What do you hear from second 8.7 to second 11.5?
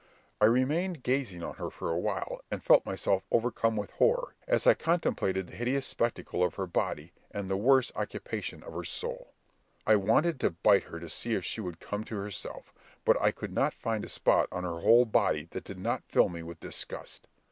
her soul. I wanted to bite her to see if